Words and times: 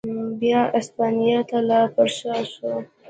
بیا 0.39 0.61
اسپانیا 0.79 1.39
ته 1.49 1.57
را 1.67 1.81
پرشا 1.93 2.35
شو. 2.51 2.71